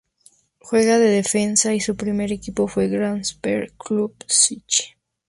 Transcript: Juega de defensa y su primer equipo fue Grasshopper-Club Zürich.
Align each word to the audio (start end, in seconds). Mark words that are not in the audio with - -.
Juega 0.57 0.97
de 0.97 1.09
defensa 1.09 1.75
y 1.75 1.79
su 1.79 1.95
primer 1.95 2.31
equipo 2.31 2.67
fue 2.67 2.87
Grasshopper-Club 2.87 4.15
Zürich. 4.27 4.97